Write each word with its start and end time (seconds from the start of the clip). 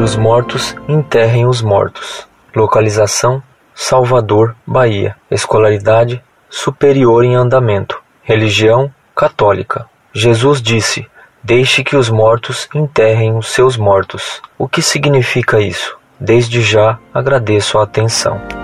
os 0.00 0.16
mortos 0.16 0.76
enterrem 0.88 1.46
os 1.46 1.62
mortos. 1.62 2.26
Localização: 2.54 3.42
Salvador, 3.74 4.54
Bahia. 4.66 5.16
Escolaridade: 5.30 6.22
superior 6.48 7.24
em 7.24 7.34
andamento. 7.34 8.02
Religião: 8.22 8.92
católica. 9.14 9.86
Jesus 10.12 10.62
disse: 10.62 11.06
Deixe 11.42 11.84
que 11.84 11.96
os 11.96 12.08
mortos 12.08 12.68
enterrem 12.74 13.36
os 13.36 13.48
seus 13.48 13.76
mortos. 13.76 14.40
O 14.58 14.68
que 14.68 14.80
significa 14.80 15.60
isso? 15.60 15.96
Desde 16.18 16.62
já 16.62 16.98
agradeço 17.12 17.78
a 17.78 17.82
atenção. 17.82 18.63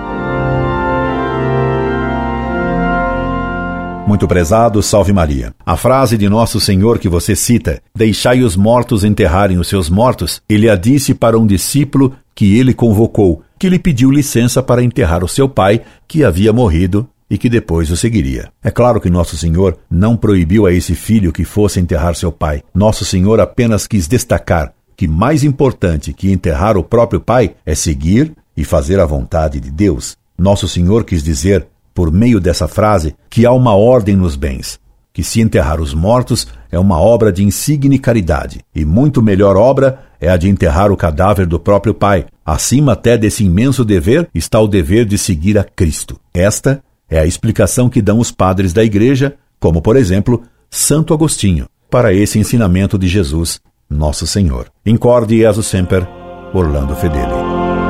Muito 4.11 4.27
prezado, 4.27 4.83
salve 4.83 5.13
Maria. 5.13 5.53
A 5.65 5.77
frase 5.77 6.17
de 6.17 6.27
Nosso 6.27 6.59
Senhor 6.59 6.99
que 6.99 7.07
você 7.07 7.33
cita, 7.33 7.81
deixai 7.95 8.43
os 8.43 8.57
mortos 8.57 9.05
enterrarem 9.05 9.57
os 9.57 9.69
seus 9.69 9.89
mortos, 9.89 10.41
ele 10.49 10.69
a 10.69 10.75
disse 10.75 11.13
para 11.13 11.39
um 11.39 11.47
discípulo 11.47 12.13
que 12.35 12.59
ele 12.59 12.73
convocou, 12.73 13.41
que 13.57 13.69
lhe 13.69 13.79
pediu 13.79 14.11
licença 14.11 14.61
para 14.61 14.83
enterrar 14.83 15.23
o 15.23 15.29
seu 15.29 15.47
pai, 15.47 15.83
que 16.09 16.25
havia 16.25 16.51
morrido 16.51 17.07
e 17.29 17.37
que 17.37 17.47
depois 17.47 17.89
o 17.89 17.95
seguiria. 17.95 18.49
É 18.61 18.69
claro 18.69 18.99
que 18.99 19.09
Nosso 19.09 19.37
Senhor 19.37 19.77
não 19.89 20.17
proibiu 20.17 20.65
a 20.65 20.73
esse 20.73 20.93
filho 20.93 21.31
que 21.31 21.45
fosse 21.45 21.79
enterrar 21.79 22.13
seu 22.13 22.33
pai. 22.33 22.63
Nosso 22.75 23.05
Senhor 23.05 23.39
apenas 23.39 23.87
quis 23.87 24.09
destacar 24.09 24.73
que 24.97 25.07
mais 25.07 25.41
importante 25.41 26.11
que 26.11 26.29
enterrar 26.29 26.75
o 26.75 26.83
próprio 26.83 27.21
pai 27.21 27.55
é 27.65 27.73
seguir 27.73 28.33
e 28.57 28.65
fazer 28.65 28.99
a 28.99 29.05
vontade 29.05 29.61
de 29.61 29.71
Deus. 29.71 30.17
Nosso 30.37 30.67
Senhor 30.67 31.03
quis 31.03 31.23
dizer 31.23 31.67
por 31.93 32.11
meio 32.11 32.39
dessa 32.39 32.67
frase, 32.67 33.15
que 33.29 33.45
há 33.45 33.51
uma 33.51 33.75
ordem 33.75 34.15
nos 34.15 34.35
bens, 34.35 34.79
que 35.13 35.23
se 35.23 35.41
enterrar 35.41 35.81
os 35.81 35.93
mortos 35.93 36.47
é 36.71 36.79
uma 36.79 36.99
obra 36.99 37.31
de 37.31 37.43
insigne 37.43 37.99
caridade, 37.99 38.61
e 38.73 38.85
muito 38.85 39.21
melhor 39.21 39.55
obra 39.57 39.99
é 40.19 40.29
a 40.29 40.37
de 40.37 40.47
enterrar 40.47 40.91
o 40.91 40.97
cadáver 40.97 41.45
do 41.45 41.59
próprio 41.59 41.93
Pai. 41.93 42.25
Acima 42.45 42.93
até 42.93 43.17
desse 43.17 43.43
imenso 43.43 43.83
dever 43.83 44.29
está 44.33 44.59
o 44.59 44.67
dever 44.67 45.05
de 45.05 45.17
seguir 45.17 45.57
a 45.57 45.63
Cristo. 45.63 46.19
Esta 46.33 46.81
é 47.09 47.19
a 47.19 47.25
explicação 47.25 47.89
que 47.89 48.01
dão 48.01 48.19
os 48.19 48.31
padres 48.31 48.71
da 48.71 48.83
Igreja, 48.83 49.35
como 49.59 49.81
por 49.81 49.97
exemplo 49.97 50.43
Santo 50.69 51.13
Agostinho, 51.13 51.67
para 51.89 52.13
esse 52.13 52.39
ensinamento 52.39 52.97
de 52.97 53.07
Jesus, 53.07 53.59
nosso 53.89 54.25
Senhor. 54.25 54.67
Incorde 54.85 55.37
Jesus 55.37 55.67
Semper, 55.67 56.07
Orlando 56.53 56.95
Fedeli. 56.95 57.80